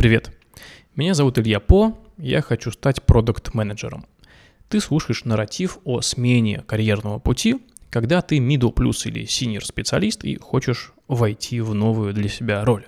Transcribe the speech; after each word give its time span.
Привет. 0.00 0.30
Меня 0.94 1.12
зовут 1.12 1.40
Илья 1.40 1.58
По, 1.58 1.98
я 2.18 2.40
хочу 2.40 2.70
стать 2.70 3.02
продукт-менеджером. 3.02 4.06
Ты 4.68 4.78
слушаешь 4.78 5.24
нарратив 5.24 5.78
о 5.82 6.02
смене 6.02 6.62
карьерного 6.68 7.18
пути, 7.18 7.56
когда 7.90 8.22
ты 8.22 8.38
middle 8.38 8.70
плюс 8.70 9.06
или 9.06 9.24
senior 9.24 9.64
специалист 9.64 10.22
и 10.22 10.36
хочешь 10.36 10.92
войти 11.08 11.60
в 11.60 11.74
новую 11.74 12.14
для 12.14 12.28
себя 12.28 12.64
роль. 12.64 12.86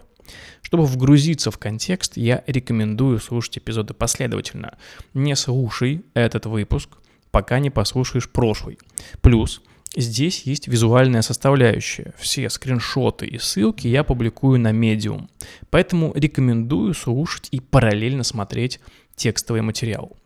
Чтобы 0.62 0.86
вгрузиться 0.86 1.50
в 1.50 1.58
контекст, 1.58 2.16
я 2.16 2.44
рекомендую 2.46 3.18
слушать 3.18 3.58
эпизоды 3.58 3.92
последовательно. 3.92 4.78
Не 5.12 5.34
слушай 5.34 6.04
этот 6.14 6.46
выпуск, 6.46 6.90
пока 7.32 7.58
не 7.58 7.70
послушаешь 7.70 8.30
прошлый. 8.30 8.78
Плюс 9.20 9.62
Здесь 9.96 10.42
есть 10.42 10.68
визуальная 10.68 11.22
составляющая. 11.22 12.14
Все 12.16 12.48
скриншоты 12.48 13.26
и 13.26 13.38
ссылки 13.38 13.88
я 13.88 14.04
публикую 14.04 14.60
на 14.60 14.72
Medium. 14.72 15.28
Поэтому 15.70 16.12
рекомендую 16.14 16.94
слушать 16.94 17.48
и 17.50 17.60
параллельно 17.60 18.22
смотреть 18.22 18.78
текстовый 19.16 19.62
материал. 19.62 20.16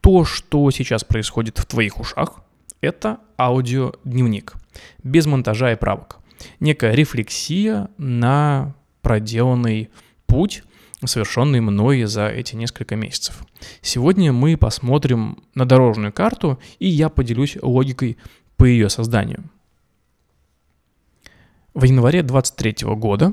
То, 0.00 0.24
что 0.24 0.70
сейчас 0.70 1.02
происходит 1.02 1.58
в 1.58 1.66
твоих 1.66 1.98
ушах, 1.98 2.42
это 2.80 3.18
аудиодневник. 3.36 4.54
Без 5.02 5.26
монтажа 5.26 5.72
и 5.72 5.76
правок. 5.76 6.18
Некая 6.60 6.94
рефлексия 6.94 7.88
на 7.98 8.76
проделанный 9.02 9.90
путь, 10.26 10.62
совершенный 11.04 11.60
мной 11.60 12.04
за 12.04 12.28
эти 12.28 12.54
несколько 12.54 12.94
месяцев. 12.94 13.42
Сегодня 13.82 14.32
мы 14.32 14.56
посмотрим 14.56 15.42
на 15.54 15.64
дорожную 15.64 16.12
карту, 16.12 16.60
и 16.78 16.86
я 16.86 17.08
поделюсь 17.08 17.56
логикой 17.60 18.16
по 18.58 18.64
ее 18.64 18.90
созданию. 18.90 19.44
В 21.72 21.84
январе 21.84 22.22
23 22.22 22.86
года 22.96 23.32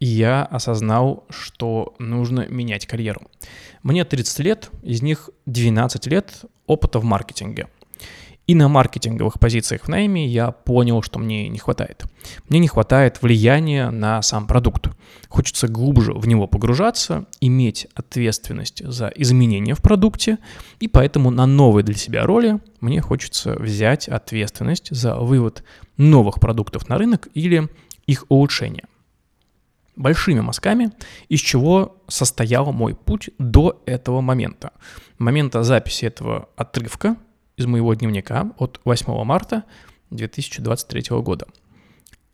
я 0.00 0.44
осознал, 0.44 1.26
что 1.28 1.94
нужно 1.98 2.46
менять 2.48 2.86
карьеру. 2.86 3.20
Мне 3.82 4.04
30 4.06 4.38
лет, 4.38 4.70
из 4.82 5.02
них 5.02 5.28
12 5.44 6.06
лет 6.06 6.44
опыта 6.66 6.98
в 6.98 7.04
маркетинге– 7.04 7.68
и 8.52 8.54
на 8.54 8.68
маркетинговых 8.68 9.40
позициях 9.40 9.84
в 9.84 9.88
найме 9.88 10.26
я 10.26 10.50
понял, 10.50 11.00
что 11.00 11.18
мне 11.18 11.48
не 11.48 11.58
хватает. 11.58 12.04
Мне 12.50 12.58
не 12.58 12.68
хватает 12.68 13.22
влияния 13.22 13.88
на 13.88 14.20
сам 14.20 14.46
продукт. 14.46 14.88
Хочется 15.30 15.68
глубже 15.68 16.12
в 16.12 16.28
него 16.28 16.46
погружаться, 16.46 17.24
иметь 17.40 17.86
ответственность 17.94 18.86
за 18.86 19.10
изменения 19.16 19.74
в 19.74 19.80
продукте, 19.80 20.36
и 20.80 20.86
поэтому 20.86 21.30
на 21.30 21.46
новой 21.46 21.82
для 21.82 21.94
себя 21.94 22.24
роли 22.24 22.58
мне 22.82 23.00
хочется 23.00 23.54
взять 23.54 24.06
ответственность 24.06 24.94
за 24.94 25.16
вывод 25.16 25.64
новых 25.96 26.38
продуктов 26.38 26.90
на 26.90 26.98
рынок 26.98 27.28
или 27.32 27.70
их 28.06 28.26
улучшение. 28.28 28.84
Большими 29.96 30.40
мазками, 30.40 30.90
из 31.30 31.40
чего 31.40 31.96
состоял 32.06 32.70
мой 32.70 32.94
путь 32.94 33.30
до 33.38 33.82
этого 33.86 34.20
момента. 34.20 34.72
Момента 35.16 35.62
записи 35.62 36.04
этого 36.04 36.50
отрывка 36.54 37.16
из 37.56 37.66
моего 37.66 37.94
дневника 37.94 38.52
от 38.58 38.80
8 38.84 39.24
марта 39.24 39.64
2023 40.10 41.18
года. 41.20 41.46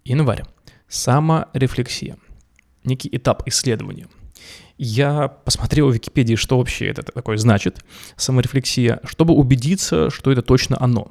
Январь. 0.05 0.45
Саморефлексия. 0.89 2.17
Некий 2.85 3.09
этап 3.13 3.47
исследования. 3.47 4.09
Я 4.79 5.29
посмотрел 5.29 5.91
в 5.91 5.95
Википедии, 5.95 6.37
что 6.37 6.59
вообще 6.59 6.87
это 6.87 7.03
такое 7.03 7.37
значит, 7.37 7.85
саморефлексия, 8.17 9.01
чтобы 9.05 9.35
убедиться, 9.35 10.09
что 10.11 10.31
это 10.31 10.41
точно 10.41 10.77
оно. 10.81 11.11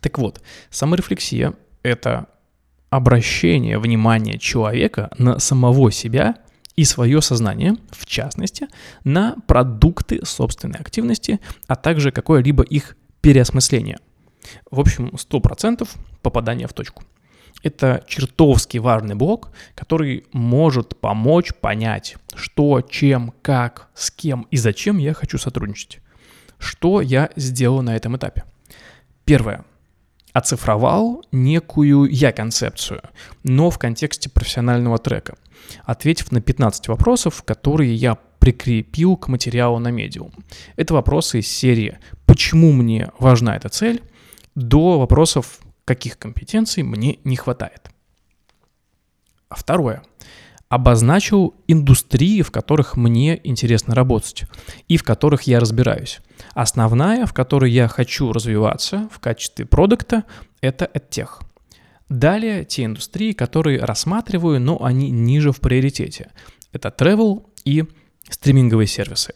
Так 0.00 0.18
вот, 0.18 0.40
саморефлексия— 0.70 1.52
это 1.82 2.26
обращение 2.88 3.78
внимания 3.78 4.38
человека 4.38 5.10
на 5.18 5.38
самого 5.38 5.92
себя 5.92 6.36
и 6.74 6.84
свое 6.84 7.20
сознание, 7.20 7.76
в 7.90 8.06
частности, 8.06 8.68
на 9.04 9.36
продукты 9.46 10.24
собственной 10.24 10.80
активности, 10.80 11.40
а 11.66 11.76
также 11.76 12.10
какое-либо 12.10 12.62
их 12.62 12.96
переосмысления. 13.22 13.98
В 14.70 14.80
общем, 14.80 15.12
100% 15.14 15.88
попадания 16.20 16.66
в 16.66 16.72
точку. 16.72 17.02
Это 17.62 18.02
чертовски 18.08 18.78
важный 18.78 19.14
блок, 19.14 19.52
который 19.74 20.26
может 20.32 20.98
помочь 20.98 21.54
понять, 21.54 22.16
что, 22.34 22.80
чем, 22.80 23.32
как, 23.40 23.88
с 23.94 24.10
кем 24.10 24.48
и 24.50 24.56
зачем 24.56 24.98
я 24.98 25.14
хочу 25.14 25.38
сотрудничать. 25.38 26.00
Что 26.58 27.00
я 27.00 27.30
сделал 27.36 27.82
на 27.82 27.96
этом 27.96 28.16
этапе? 28.16 28.44
Первое. 29.24 29.64
Оцифровал 30.32 31.24
некую 31.30 32.06
я-концепцию, 32.10 33.02
но 33.44 33.70
в 33.70 33.78
контексте 33.78 34.30
профессионального 34.30 34.98
трека, 34.98 35.36
ответив 35.84 36.32
на 36.32 36.40
15 36.40 36.88
вопросов, 36.88 37.42
которые 37.44 37.94
я 37.94 38.16
прикрепил 38.42 39.16
к 39.16 39.28
материалу 39.28 39.78
на 39.78 39.92
медиум. 39.92 40.32
Это 40.74 40.94
вопросы 40.94 41.38
из 41.38 41.46
серии 41.46 42.00
«Почему 42.26 42.72
мне 42.72 43.12
важна 43.20 43.54
эта 43.54 43.68
цель?» 43.68 44.02
до 44.56 44.98
вопросов 44.98 45.60
«Каких 45.84 46.18
компетенций 46.18 46.82
мне 46.82 47.20
не 47.22 47.36
хватает?». 47.36 47.88
А 49.48 49.54
второе. 49.54 50.02
Обозначил 50.68 51.54
индустрии, 51.68 52.42
в 52.42 52.50
которых 52.50 52.96
мне 52.96 53.40
интересно 53.44 53.94
работать 53.94 54.42
и 54.88 54.96
в 54.96 55.04
которых 55.04 55.42
я 55.42 55.60
разбираюсь. 55.60 56.18
Основная, 56.52 57.26
в 57.26 57.32
которой 57.32 57.70
я 57.70 57.86
хочу 57.86 58.32
развиваться 58.32 59.08
в 59.12 59.20
качестве 59.20 59.66
продукта, 59.66 60.24
это 60.60 60.90
EdTech. 60.92 61.28
Далее 62.08 62.64
те 62.64 62.86
индустрии, 62.86 63.34
которые 63.34 63.78
рассматриваю, 63.78 64.60
но 64.60 64.84
они 64.84 65.10
ниже 65.10 65.52
в 65.52 65.60
приоритете. 65.60 66.32
Это 66.72 66.88
travel 66.88 67.46
и 67.64 67.84
стриминговые 68.32 68.86
сервисы. 68.86 69.34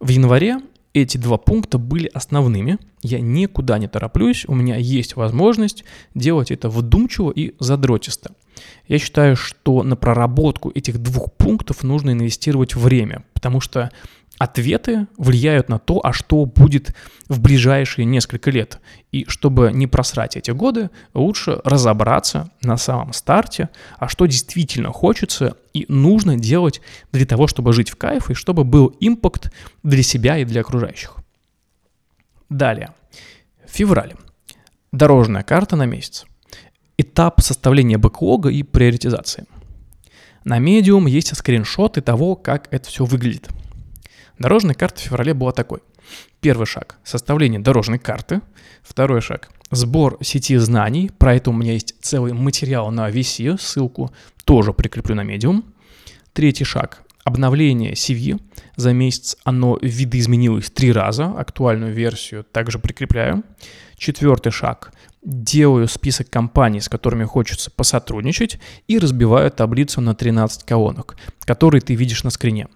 В 0.00 0.08
январе 0.08 0.58
эти 0.94 1.16
два 1.16 1.36
пункта 1.36 1.78
были 1.78 2.10
основными. 2.12 2.78
Я 3.02 3.20
никуда 3.20 3.78
не 3.78 3.88
тороплюсь, 3.88 4.44
у 4.46 4.54
меня 4.54 4.76
есть 4.76 5.16
возможность 5.16 5.84
делать 6.14 6.50
это 6.50 6.68
вдумчиво 6.68 7.30
и 7.30 7.54
задротисто. 7.58 8.32
Я 8.88 8.98
считаю, 8.98 9.36
что 9.36 9.82
на 9.82 9.96
проработку 9.96 10.70
этих 10.74 10.98
двух 10.98 11.32
пунктов 11.32 11.82
нужно 11.82 12.12
инвестировать 12.12 12.74
время, 12.74 13.24
потому 13.34 13.60
что 13.60 13.90
ответы 14.38 15.06
влияют 15.16 15.68
на 15.68 15.78
то, 15.78 16.00
а 16.02 16.12
что 16.12 16.44
будет 16.44 16.94
в 17.28 17.40
ближайшие 17.40 18.04
несколько 18.04 18.50
лет. 18.50 18.80
И 19.12 19.24
чтобы 19.28 19.70
не 19.72 19.86
просрать 19.86 20.36
эти 20.36 20.50
годы, 20.50 20.90
лучше 21.14 21.60
разобраться 21.64 22.50
на 22.62 22.76
самом 22.76 23.12
старте, 23.12 23.70
а 23.98 24.08
что 24.08 24.26
действительно 24.26 24.92
хочется 24.92 25.56
и 25.72 25.86
нужно 25.88 26.36
делать 26.36 26.80
для 27.12 27.26
того, 27.26 27.46
чтобы 27.46 27.72
жить 27.72 27.90
в 27.90 27.96
кайф 27.96 28.30
и 28.30 28.34
чтобы 28.34 28.64
был 28.64 28.94
импакт 29.00 29.52
для 29.82 30.02
себя 30.02 30.38
и 30.38 30.44
для 30.44 30.60
окружающих. 30.60 31.16
Далее. 32.48 32.90
Февраль. 33.66 34.14
Дорожная 34.92 35.42
карта 35.42 35.76
на 35.76 35.86
месяц. 35.86 36.26
Этап 36.98 37.40
составления 37.40 37.98
бэклога 37.98 38.50
и 38.50 38.62
приоритизации. 38.62 39.46
На 40.44 40.58
Medium 40.58 41.08
есть 41.10 41.36
скриншоты 41.36 42.00
того, 42.00 42.36
как 42.36 42.68
это 42.70 42.88
все 42.88 43.04
выглядит– 43.04 43.48
Дорожная 44.38 44.74
карта 44.74 45.00
в 45.00 45.04
феврале 45.04 45.32
была 45.34 45.52
такой. 45.52 45.80
Первый 46.40 46.66
шаг– 46.66 46.98
составление 47.04 47.58
дорожной 47.60 47.98
карты. 47.98 48.42
Второй 48.82 49.20
шаг– 49.20 49.50
сбор 49.70 50.18
сети 50.20 50.56
знаний. 50.58 51.10
Про 51.18 51.34
это 51.36 51.50
у 51.50 51.52
меня 51.52 51.72
есть 51.72 51.94
целый 52.00 52.32
материал 52.32 52.90
на 52.90 53.08
VC, 53.10 53.58
ссылку 53.58 54.12
тоже 54.44 54.72
прикреплю 54.72 55.14
на 55.14 55.24
Medium. 55.24 55.64
Третий 56.32 56.64
шаг– 56.64 57.02
обновление 57.24 57.94
CV. 57.94 58.38
За 58.76 58.92
месяц 58.92 59.36
оно 59.44 59.78
видоизменилось 59.80 60.70
три 60.70 60.92
раза, 60.92 61.26
актуальную 61.26 61.94
версию 61.94 62.44
также 62.44 62.78
прикрепляю. 62.78 63.42
Четвертый 63.96 64.52
шаг– 64.52 64.92
делаю 65.22 65.88
список 65.88 66.30
компаний, 66.30 66.80
с 66.80 66.88
которыми 66.88 67.24
хочется 67.24 67.70
посотрудничать, 67.70 68.60
и 68.86 68.98
разбиваю 68.98 69.50
таблицу 69.50 70.00
на 70.00 70.14
13 70.14 70.62
колонок, 70.64 71.16
которые 71.40 71.80
ты 71.80 71.94
видишь 71.94 72.22
на 72.22 72.30
скрине. 72.30 72.68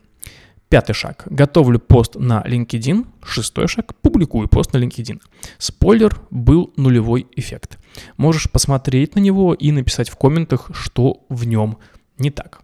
Пятый 0.70 0.92
шаг. 0.92 1.24
Готовлю 1.26 1.80
пост 1.80 2.14
на 2.14 2.44
LinkedIn. 2.46 3.04
Шестой 3.24 3.66
шаг. 3.66 3.92
Публикую 3.96 4.48
пост 4.48 4.72
на 4.72 4.78
LinkedIn. 4.78 5.20
Спойлер, 5.58 6.20
был 6.30 6.72
нулевой 6.76 7.26
эффект. 7.34 7.76
Можешь 8.16 8.48
посмотреть 8.48 9.16
на 9.16 9.18
него 9.18 9.52
и 9.52 9.72
написать 9.72 10.08
в 10.08 10.14
комментах, 10.14 10.70
что 10.72 11.24
в 11.28 11.44
нем 11.44 11.78
не 12.18 12.30
так. 12.30 12.62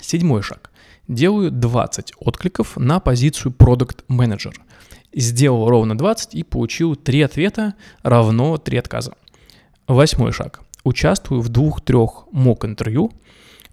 Седьмой 0.00 0.42
шаг. 0.42 0.72
Делаю 1.06 1.52
20 1.52 2.14
откликов 2.18 2.76
на 2.76 2.98
позицию 2.98 3.54
Product 3.56 4.04
Manager. 4.08 4.52
Сделал 5.14 5.68
ровно 5.68 5.96
20 5.96 6.34
и 6.34 6.42
получил 6.42 6.96
3 6.96 7.22
ответа 7.22 7.74
равно 8.02 8.58
3 8.58 8.76
отказа. 8.78 9.14
Восьмой 9.86 10.32
шаг. 10.32 10.62
Участвую 10.82 11.42
в 11.42 11.48
двух-трех 11.48 12.26
мок-интервью 12.32 13.12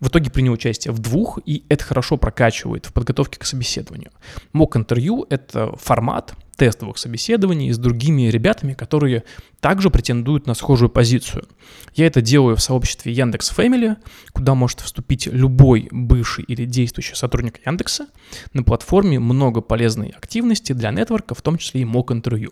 в 0.01 0.07
итоге 0.07 0.29
принял 0.29 0.51
участие 0.51 0.91
в 0.91 0.99
двух, 0.99 1.39
и 1.45 1.63
это 1.69 1.85
хорошо 1.85 2.17
прокачивает 2.17 2.87
в 2.87 2.93
подготовке 2.93 3.39
к 3.39 3.45
собеседованию. 3.45 4.11
Мок-интервью— 4.51 5.25
это 5.29 5.73
формат 5.77 6.33
тестовых 6.57 6.97
собеседований 6.97 7.71
с 7.71 7.77
другими 7.77 8.23
ребятами, 8.23 8.73
которые 8.73 9.23
также 9.61 9.89
претендуют 9.89 10.47
на 10.47 10.53
схожую 10.53 10.89
позицию. 10.89 11.47
Я 11.95 12.07
это 12.07 12.21
делаю 12.21 12.55
в 12.55 12.61
сообществе 12.61 13.13
Яндекс 13.13 13.51
Family, 13.51 13.95
куда 14.31 14.53
может 14.53 14.81
вступить 14.81 15.27
любой 15.27 15.87
бывший 15.91 16.43
или 16.43 16.65
действующий 16.65 17.15
сотрудник 17.15 17.65
Яндекса. 17.65 18.07
На 18.53 18.63
платформе 18.63 19.19
много 19.19 19.61
полезной 19.61 20.09
активности 20.09 20.73
для 20.73 20.91
нетворка, 20.91 21.35
в 21.35 21.41
том 21.41 21.57
числе 21.57 21.81
и 21.81 21.85
мок-интервью. 21.85 22.51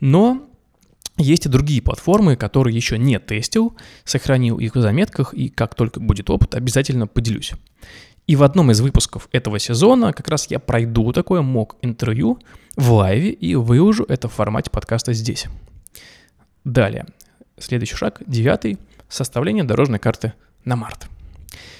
Но 0.00 0.49
есть 1.20 1.46
и 1.46 1.48
другие 1.48 1.82
платформы, 1.82 2.36
которые 2.36 2.74
еще 2.74 2.98
не 2.98 3.18
тестил, 3.18 3.76
сохранил 4.04 4.58
их 4.58 4.74
в 4.74 4.80
заметках, 4.80 5.34
и 5.34 5.48
как 5.48 5.74
только 5.74 6.00
будет 6.00 6.30
опыт, 6.30 6.54
обязательно 6.54 7.06
поделюсь. 7.06 7.52
И 8.26 8.36
в 8.36 8.42
одном 8.42 8.70
из 8.70 8.80
выпусков 8.80 9.28
этого 9.32 9.58
сезона 9.58 10.12
как 10.12 10.28
раз 10.28 10.50
я 10.50 10.58
пройду 10.58 11.12
такое 11.12 11.42
мок-интервью 11.42 12.38
в 12.76 12.92
лайве 12.92 13.30
и 13.30 13.54
выложу 13.54 14.04
это 14.04 14.28
в 14.28 14.32
формате 14.32 14.70
подкаста 14.70 15.12
здесь. 15.12 15.46
Далее. 16.64 17.06
Следующий 17.58 17.96
шаг, 17.96 18.22
девятый, 18.26 18.78
составление 19.08 19.64
дорожной 19.64 19.98
карты 19.98 20.32
на 20.64 20.76
март. 20.76 21.08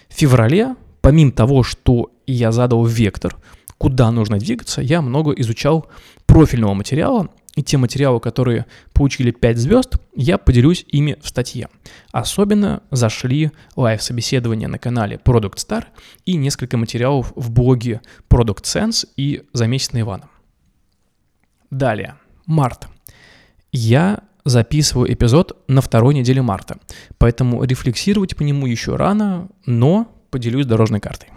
В 0.08 0.14
феврале, 0.14 0.74
помимо 1.00 1.32
того, 1.32 1.62
что 1.62 2.10
я 2.26 2.52
задал 2.52 2.84
вектор, 2.84 3.36
куда 3.78 4.10
нужно 4.10 4.38
двигаться, 4.38 4.82
я 4.82 5.00
много 5.02 5.32
изучал 5.32 5.86
профильного 6.26 6.74
материала, 6.74 7.28
и 7.60 7.62
те 7.62 7.76
материалы, 7.76 8.20
которые 8.20 8.64
получили 8.94 9.32
5 9.32 9.58
звезд, 9.58 9.96
я 10.16 10.38
поделюсь 10.38 10.86
ими 10.88 11.18
в 11.20 11.28
статье. 11.28 11.68
Особенно 12.10 12.82
зашли 12.90 13.50
лайв-собеседования 13.76 14.66
на 14.66 14.78
канале 14.78 15.20
Product 15.22 15.56
Star 15.56 15.84
и 16.24 16.36
несколько 16.36 16.78
материалов 16.78 17.34
в 17.36 17.50
блоге 17.50 18.00
Product 18.30 18.62
Sense 18.62 19.06
и 19.14 19.42
«За 19.52 19.66
месяц 19.66 19.92
на 19.92 20.00
Ивана». 20.00 20.30
Далее, 21.70 22.14
март. 22.46 22.88
Я 23.72 24.20
записываю 24.46 25.12
эпизод 25.12 25.62
на 25.68 25.82
второй 25.82 26.14
неделе 26.14 26.40
марта, 26.40 26.78
поэтому 27.18 27.62
рефлексировать 27.62 28.36
по 28.36 28.42
нему 28.42 28.66
еще 28.66 28.96
рано, 28.96 29.50
но 29.66 30.10
поделюсь 30.30 30.64
дорожной 30.64 31.00
картой. 31.00 31.28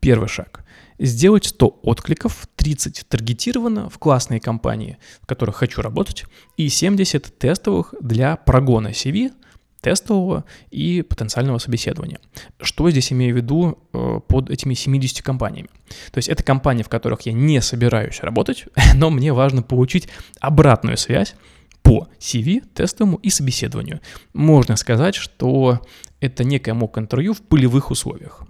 Первый 0.00 0.28
шаг 0.28 0.63
сделать 0.98 1.46
100 1.46 1.80
откликов, 1.82 2.48
30 2.56 3.06
таргетированно 3.08 3.88
в 3.88 3.98
классные 3.98 4.40
компании, 4.40 4.98
в 5.22 5.26
которых 5.26 5.56
хочу 5.56 5.82
работать, 5.82 6.24
и 6.56 6.68
70 6.68 7.38
тестовых 7.38 7.94
для 8.00 8.36
прогона 8.36 8.88
CV, 8.88 9.32
тестового 9.80 10.44
и 10.70 11.02
потенциального 11.02 11.58
собеседования. 11.58 12.18
Что 12.58 12.90
здесь 12.90 13.12
имею 13.12 13.34
в 13.34 13.36
виду 13.36 13.78
э, 13.92 14.20
под 14.26 14.48
этими 14.48 14.72
70 14.72 15.20
компаниями? 15.22 15.68
То 16.10 16.18
есть 16.18 16.30
это 16.30 16.42
компании, 16.42 16.82
в 16.82 16.88
которых 16.88 17.22
я 17.22 17.34
не 17.34 17.60
собираюсь 17.60 18.20
работать, 18.20 18.64
но 18.94 19.10
мне 19.10 19.34
важно 19.34 19.62
получить 19.62 20.08
обратную 20.40 20.96
связь 20.96 21.34
по 21.82 22.08
CV, 22.18 22.62
тестовому 22.74 23.18
и 23.18 23.28
собеседованию. 23.28 24.00
Можно 24.32 24.76
сказать, 24.76 25.14
что 25.14 25.80
это 26.18 26.44
некое 26.44 26.72
мок-интервью 26.72 27.34
в 27.34 27.42
полевых 27.42 27.90
условиях. 27.90 28.42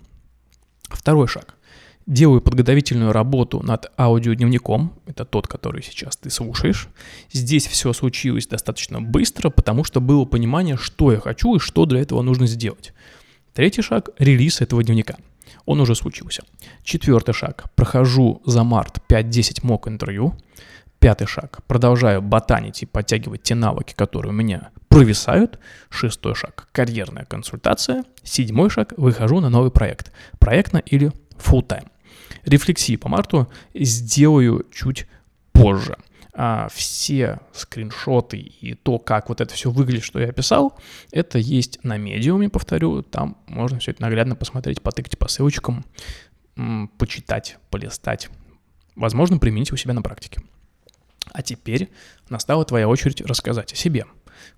Второй 0.89 1.27
шаг 1.27 1.57
делаю 2.07 2.41
подготовительную 2.41 3.13
работу 3.13 3.61
над 3.63 3.91
аудиодневником, 3.99 4.93
это 5.07 5.25
тот, 5.25 5.47
который 5.47 5.83
сейчас 5.83 6.17
ты 6.17 6.31
слушаешь. 6.31 6.89
Здесь 7.33 7.67
все 7.67 7.93
случилось 7.93 8.47
достаточно 8.47 9.01
быстро, 9.01 9.51
потому 9.51 9.85
что 9.85 10.01
было 10.01 10.25
понимание, 10.25 10.77
что 10.77 11.13
я 11.13 11.21
хочу 11.21 11.57
и 11.57 11.59
что 11.59 11.87
для 11.87 12.01
этого 12.01 12.23
нужно 12.23 12.47
сделать. 12.47 12.93
Третий 13.55 13.83
шаг– 13.83 14.11
релиз 14.19 14.61
этого 14.61 14.83
дневника. 14.83 15.17
Он 15.65 15.81
уже 15.81 15.95
случился. 15.95 16.43
Четвертый 16.83 17.33
шаг– 17.33 17.71
прохожу 17.75 18.43
за 18.45 18.65
март 18.65 18.99
5-10 19.09 19.61
мок 19.63 19.89
интервью. 19.89 20.35
Пятый 20.99 21.27
шаг– 21.27 21.61
продолжаю 21.67 22.21
ботанить 22.21 22.83
и 22.83 22.87
подтягивать 22.87 23.43
те 23.43 23.55
навыки, 23.55 23.95
которые 23.97 24.31
у 24.31 24.35
меня 24.35 24.71
провисают. 24.89 25.59
Шестой 25.89 26.35
шаг– 26.35 26.69
карьерная 26.73 27.25
консультация. 27.25 28.05
Седьмой 28.23 28.69
шаг– 28.69 28.93
выхожу 28.97 29.41
на 29.41 29.49
новый 29.49 29.71
проект. 29.71 30.13
Проектно 30.39 30.79
или 30.79 31.13
full 31.39 31.67
time 31.67 31.89
рефлексии 32.45 32.97
по 32.97 33.09
марту 33.09 33.51
сделаю 33.75 34.67
чуть 34.73 35.07
позже. 35.53 35.97
А 36.37 36.69
все 36.75 37.39
скриншоты 37.53 38.39
и 38.39 38.75
то, 38.75 38.99
как 38.99 39.29
вот 39.29 39.41
это 39.41 39.55
все 39.55 39.71
выглядит, 39.71 40.03
что 40.03 40.19
я 40.19 40.31
описал, 40.31 40.77
это 41.13 41.39
есть 41.39 41.79
на 41.85 41.97
медиуме, 41.97 42.49
повторю, 42.49 43.03
там 43.03 43.37
можно 43.47 43.79
все 43.79 43.93
это 43.93 44.03
наглядно 44.03 44.35
посмотреть, 44.35 44.83
потыкать 44.83 45.17
по 45.17 45.29
ссылочкам, 45.29 45.85
почитать, 46.99 47.59
полистать, 47.71 48.31
возможно, 48.97 49.39
применить 49.39 49.71
у 49.71 49.77
себя 49.77 49.95
на 49.95 50.03
практике. 50.03 50.43
А 51.31 51.43
теперь 51.43 51.89
настала 52.29 52.65
твоя 52.65 52.89
очередь 52.89 53.21
рассказать 53.21 53.73
о 53.73 53.77
себе. 53.77 54.05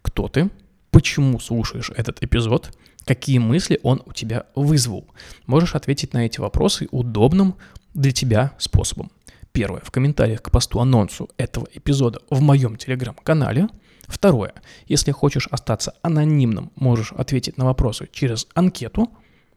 Кто 0.01 0.29
ты, 0.29 0.51
почему 0.91 1.39
слушаешь 1.41 1.91
этот 1.95 2.23
эпизод, 2.23 2.77
какие 3.07 3.39
мысли 3.39 3.81
он 3.83 4.03
у 4.05 4.13
тебя 4.13 4.45
вызвал. 4.55 5.07
Можешь 5.47 5.75
ответить 5.75 6.13
на 6.13 6.27
эти 6.27 6.41
вопросы 6.41 6.89
удобным 6.91 7.55
для 7.95 8.11
тебя 8.13 8.53
способом. 8.59 9.11
Первое, 9.53 9.81
в 9.81 9.91
комментариях 9.91 10.43
к 10.43 10.51
посту 10.51 10.81
анонсу 10.81 11.31
этого 11.39 11.67
эпизода 11.73 12.21
в 12.29 12.43
моем 12.43 12.77
телеграм-канале. 12.77 13.69
Второе, 14.07 14.53
если 14.87 15.13
хочешь 15.13 15.49
остаться 15.51 15.95
анонимным, 16.03 16.73
можешь 16.77 17.13
ответить 17.13 17.57
на 17.57 17.65
вопросы 17.65 18.09
через 18.13 18.47
анкету. 18.55 19.11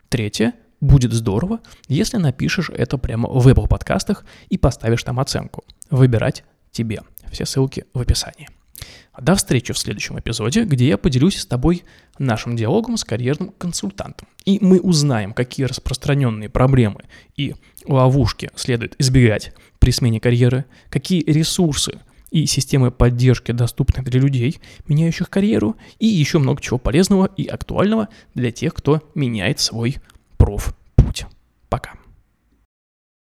Третье, 0.08 0.54
будет 0.80 1.12
здорово, 1.12 1.60
если 1.88 2.18
напишешь 2.18 2.70
это 2.70 2.98
прямо 2.98 3.30
в 3.30 3.48
Apple 3.48 3.68
подкастах 3.68 4.26
и 4.48 4.58
поставишь 4.58 5.04
там 5.04 5.20
оценку. 5.20 5.66
Выбирать 5.90 6.44
тебе. 6.72 7.02
Все 7.32 7.46
ссылки 7.46 7.86
в 7.94 8.00
описании. 8.00 8.48
До 9.20 9.36
встречи 9.36 9.74
в 9.74 9.78
следующем 9.78 10.20
эпизоде, 10.20 10.64
где 10.64 10.88
я 10.88 10.98
поделюсь 10.98 11.38
с 11.38 11.46
тобой 11.46 11.84
нашим 12.18 12.56
диалогом 12.56 12.98
с 12.98 13.04
карьерным 13.04 13.54
консультантом. 13.58 14.28
И 14.46 14.60
мы 14.62 14.80
узнаем, 14.80 15.34
какие 15.34 15.66
распространенные 15.66 16.50
проблемы 16.50 17.04
и 17.36 17.56
ловушки 17.86 18.50
следует 18.56 18.96
избегать 19.00 19.54
при 19.80 19.92
смене 19.92 20.20
карьеры, 20.20 20.66
какие 20.90 21.24
ресурсы 21.24 22.00
и 22.32 22.46
системы 22.46 22.92
поддержки 22.92 23.52
доступны 23.52 24.04
для 24.04 24.20
людей, 24.20 24.60
меняющих 24.88 25.30
карьеру, 25.30 25.76
и 25.98 26.06
еще 26.06 26.40
много 26.40 26.62
чего 26.62 26.78
полезного 26.78 27.26
и 27.38 27.46
актуального 27.46 28.10
для 28.36 28.52
тех, 28.52 28.74
кто 28.74 29.02
меняет 29.16 29.60
свой 29.60 29.98
профпуть. 30.38 31.26
Пока. 31.70 31.94